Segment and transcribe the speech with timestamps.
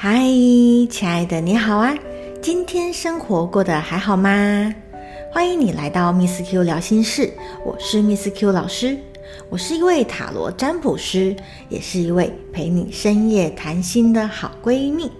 [0.00, 0.20] 嗨，
[0.88, 1.92] 亲爱的，你好啊！
[2.40, 4.72] 今天生活过得还好吗？
[5.32, 7.32] 欢迎你来到 Miss Q 聊心事，
[7.64, 8.96] 我是 Miss Q 老师，
[9.50, 11.34] 我是一位塔罗占卜师，
[11.68, 15.10] 也是一位陪你深夜谈心的好闺蜜。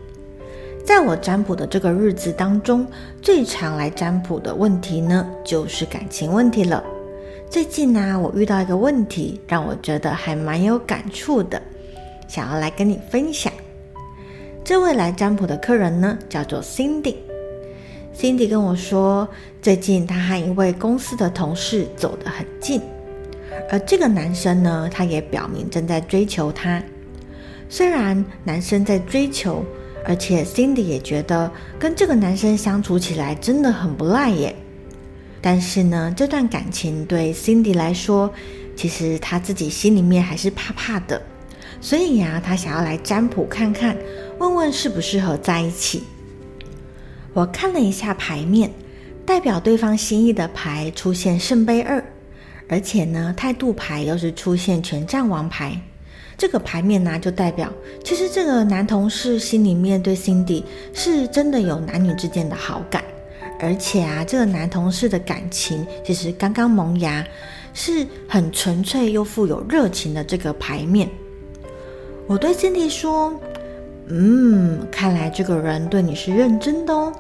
[0.85, 2.87] 在我占卜的这个日子当中，
[3.21, 6.85] 最常来占卜的问题呢，就是感情问题了。
[7.51, 11.61] 最近呢，我遇到一个问题，让我觉得还蛮有感触的，
[12.29, 13.53] 想要来跟你分享。
[14.69, 17.15] 这位来占卜的客人呢，叫做 Cindy。
[18.15, 19.27] Cindy 跟我说，
[19.63, 22.83] 最近她和一位公司的同事走得很近，
[23.71, 26.83] 而这个男生呢，他也表明正在追求她。
[27.71, 29.65] 虽然男生在追求，
[30.05, 34.55] 而且 Cindy 也觉得跟这个男生相处起来真的很不赖耶。
[35.41, 38.31] 但是呢，这段感情对 Cindy 来说，
[38.77, 41.23] 其实她自己心里面还是怕怕的。
[41.81, 43.97] 所以呀，他想要来占卜看看，
[44.39, 46.03] 问问适不适合在一起。
[47.33, 48.71] 我看了一下牌面，
[49.25, 52.03] 代表对方心意的牌出现圣杯二，
[52.69, 55.81] 而且呢，态度牌又是出现权杖王牌。
[56.37, 57.73] 这个牌面呢，就代表
[58.05, 63.05] 其实这个男同事心里面对 Cindy 是真的有男女之间的好感，
[63.61, 67.25] 而且啊，这个男同事的感情其实刚刚萌芽，
[67.75, 71.09] 是很纯粹又富有热情的这个牌面。
[72.29, 73.33] 我对 Cindy 说
[74.09, 77.11] ：“嗯，看来这个人对你是认真的哦。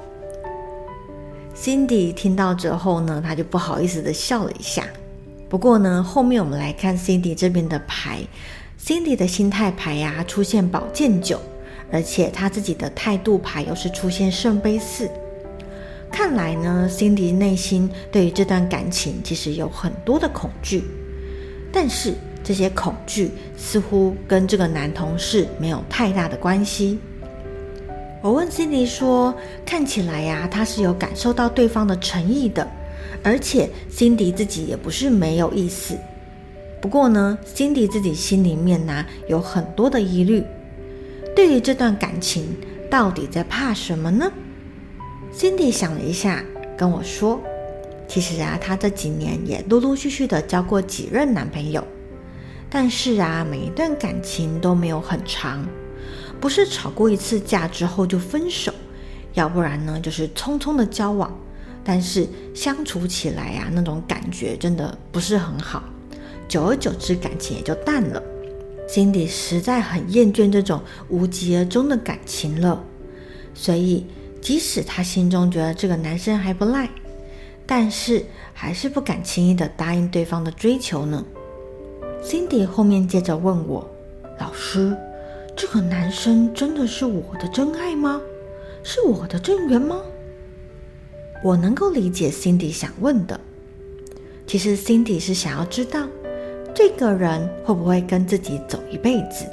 [1.56, 4.84] ”Cindy 听到之后呢，他就不好意思的笑了一下。
[5.48, 8.20] 不过呢，后面我们来看 Cindy 这边的牌
[8.78, 11.41] ，Cindy 的心态牌呀出现宝剑九，
[11.91, 15.09] 而且他自己的态度牌又是出现圣杯四。
[16.12, 20.84] 看来呢，Cindy 内心对于这段感情其实有很多的恐惧，
[21.72, 22.12] 但是。
[22.48, 26.98] 这些恐惧似乎跟这个男同事没有太大的关系。
[28.22, 29.34] 我问 Cindy 说
[29.66, 32.66] ：“看起来呀，他是有感受到对方的诚意的，
[33.22, 35.98] 而且 Cindy 自己也不是没有意思。
[36.81, 40.42] 不过呢，Cindy 自己心里面呢有很多的疑虑，
[41.37, 42.56] 对于这段感情
[42.88, 44.32] 到底在怕什么呢
[45.37, 46.42] ？”Cindy 想了一下，
[46.78, 47.38] 跟我说
[48.08, 51.87] ：“其实啊，她这几年也陆陆续续的交过几任男朋友。”
[52.71, 55.67] 但是啊，每一段感情都没有很长，
[56.41, 58.73] 不是吵过一次架之后就分手，
[59.34, 61.34] 要不然呢就是匆匆的交往，
[61.83, 65.83] 但是相处起来啊，那种感觉真的不是很好，
[66.47, 68.23] 久而久之感情也就淡了。
[68.87, 72.85] Cindy 实在很厌倦这种无疾而终的感情了，
[73.55, 74.06] 所以
[74.41, 76.89] 即使她心中觉得这个男生还不赖，
[77.67, 81.25] 但是还是不敢轻易的答应对方的追求呢。
[82.23, 83.89] Cindy 后面接着问我
[84.39, 84.97] ：“老师，
[85.56, 88.21] 这个男生真的是我的真爱吗？
[88.83, 90.01] 是我的正缘吗？”
[91.45, 93.41] 我能够理解 Cindy 想问的。
[94.47, 96.06] 其实 Cindy 是想要知道，
[96.75, 99.47] 这个人会不会跟自己走一辈子。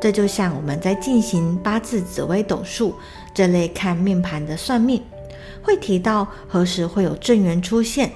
[0.00, 2.94] 这就像我们在进行八字、紫微斗数
[3.34, 5.02] 这类看命盘的算命，
[5.62, 8.10] 会提到何时会有正缘出现。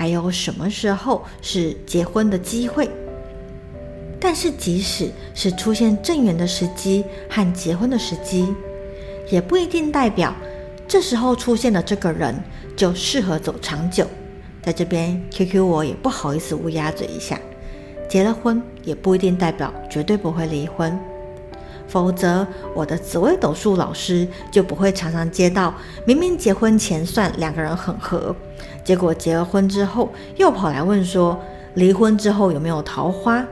[0.00, 2.88] 还有什么时候是结婚的机会？
[4.18, 8.48] 但是即使是出现正缘的时机和结婚的时机，
[9.28, 10.34] 也不一定代表
[10.88, 12.34] 这时候出现的这个人
[12.74, 14.06] 就适合走长久。
[14.62, 17.38] 在这边，QQ 我也不好意思乌鸦嘴一下，
[18.08, 20.98] 结了婚也不一定代表绝对不会离婚。
[21.90, 25.74] 否则，我的紫微斗数老师就不会常常接到
[26.06, 28.34] 明明结婚前算两个人很合，
[28.84, 31.36] 结果结了婚之后又跑来问说
[31.74, 33.44] 离婚之后有没有桃花，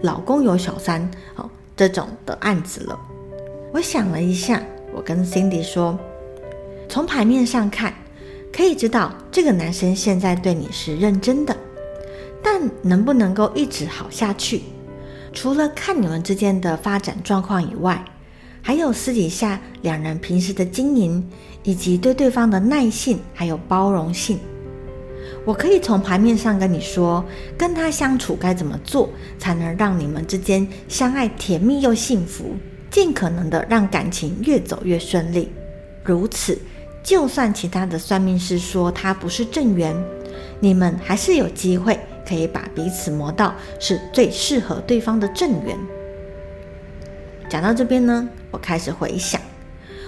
[0.00, 2.98] 老公有小三哦这种的案子了。
[3.72, 4.62] 我想了一下，
[4.94, 5.98] 我跟 Cindy 说，
[6.88, 7.92] 从牌面上看，
[8.50, 11.54] 可以知道这个男生现在对你是认真的，
[12.42, 14.62] 但能不能够一直好下去？
[15.32, 18.04] 除了看你们之间的发展状况以外，
[18.60, 21.26] 还有私底下两人平时的经营，
[21.62, 24.38] 以及对对方的耐性还有包容性。
[25.44, 27.24] 我可以从牌面上跟你说，
[27.56, 32.54] 跟他相处该怎么做，才能让你们之间相爱甜蜜又幸福，
[32.90, 35.50] 尽可能的让感情越走越顺利。
[36.04, 36.56] 如此，
[37.02, 39.96] 就算其他的算命师说他不是正缘，
[40.60, 41.98] 你们还是有机会。
[42.26, 45.76] 可以把彼此磨到是最适合对方的正缘。
[47.48, 49.40] 讲到这边呢，我开始回想，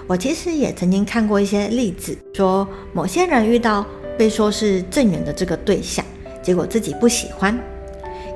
[0.06, 3.84] 我其实也曾经看过一些例子，说某些人遇到
[4.16, 6.04] 被说是正缘的这个对象，
[6.42, 7.54] 结果自己不喜欢；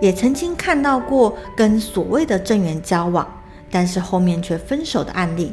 [0.00, 3.26] 也曾经看到过跟所谓的正缘交往，
[3.70, 5.52] 但是后面却分手的案例。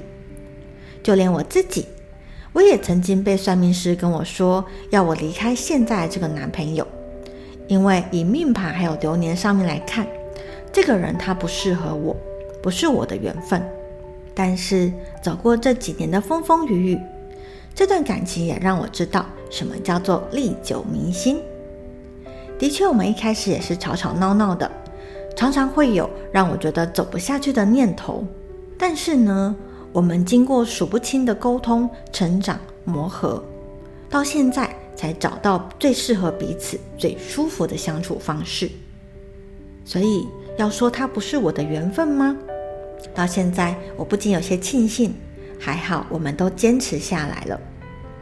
[1.01, 1.86] 就连我自己，
[2.51, 6.86] 我也曾经被算命师跟我说要我离开现在这个男朋友，
[7.67, 10.07] 因为以命盘还有流年上面来看，
[10.71, 12.15] 这个人他不适合我，
[12.62, 13.62] 不是我的缘分。
[14.33, 14.91] 但是
[15.21, 17.00] 走过这几年的风风雨雨，
[17.73, 21.39] 这段感情也让我知道什么叫做历久弥新。
[22.59, 24.69] 的确，我们一开始也是吵吵闹闹的，
[25.35, 28.25] 常常会有让我觉得走不下去的念头。
[28.77, 29.56] 但是呢，
[29.91, 33.44] 我们经过数不清的沟通、成长、磨合，
[34.09, 38.69] 到现在才找到最适合彼此、最舒服的相处方式。
[39.83, 40.27] 所以，
[40.57, 42.36] 要说他不是我的缘分吗？
[43.13, 45.13] 到现在，我不仅有些庆幸，
[45.59, 47.59] 还好我们都坚持下来了。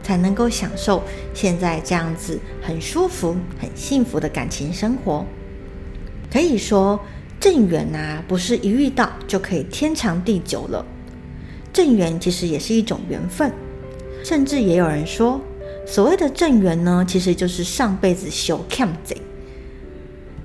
[0.02, 5.24] 才能够享受现在这样子很舒服、很幸福的感情生活。
[6.30, 7.00] 可以说，
[7.40, 10.84] 正缘呐，不是一遇到就可以天长地久了。
[11.72, 13.50] 正缘其实也是一种缘分，
[14.22, 15.40] 甚至也有人说，
[15.86, 19.16] 所谓的正缘呢，其实就是上辈子修 cam 贼。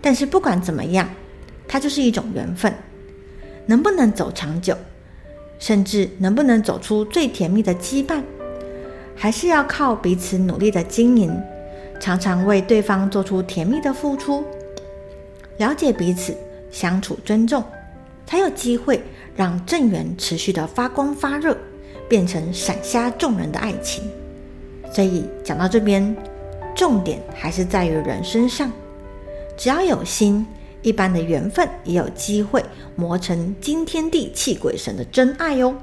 [0.01, 1.09] 但是不管怎么样，
[1.67, 2.73] 它就是一种缘分，
[3.65, 4.77] 能不能走长久，
[5.59, 8.21] 甚至能不能走出最甜蜜的羁绊。
[9.15, 11.37] 还是要靠彼此努力的经营，
[11.99, 14.45] 常常为对方做出甜蜜的付出，
[15.57, 16.33] 了解彼此，
[16.71, 17.61] 相处尊重，
[18.25, 19.03] 才有机会
[19.35, 21.57] 让正缘持续的发光发热，
[22.07, 24.03] 变成闪瞎众人的爱情。
[24.91, 26.15] 所以讲到这边，
[26.75, 28.71] 重点还是在于人身上，
[29.55, 30.45] 只要有心，
[30.81, 32.63] 一般的缘分也有机会
[32.95, 35.75] 磨成惊天地泣鬼神的真爱哟。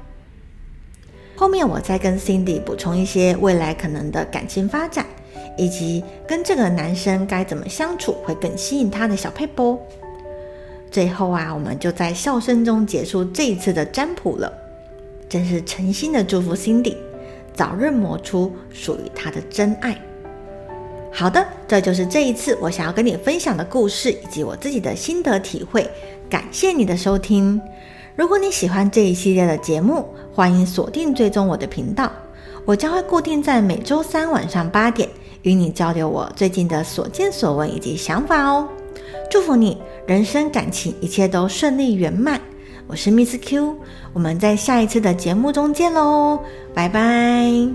[1.35, 5.05] 后面我再跟 Cindy 补充一些未来可能的感情发展，
[5.55, 9.79] 以及跟这个男生该怎么相处会更吸引他的小配波。
[10.89, 14.51] 最后啊，我们就在笑声中结束这一次的占卜了。
[15.29, 16.95] 真是诚心的祝福 Cindy
[17.57, 19.99] 早日磨出属于他的真爱。
[21.11, 25.89] 好的，这就是这一次我想要跟你分享的故事，以及我自己的心得体会。
[26.29, 27.59] 感谢你的收听。
[28.15, 32.11] 如果你喜欢这一系列的节目，欢迎锁定追踪我的频道，
[32.65, 35.09] 我将会固定在每周三晚上八点
[35.41, 38.69] 与你交流我最近的所见所闻以及想法哦。
[39.31, 42.39] 祝福你人生感情一切都顺利圆满。
[42.87, 43.75] 我是 Miss Q，
[44.13, 46.39] 我们在下一次的节目中见喽，
[46.73, 47.69] 拜拜。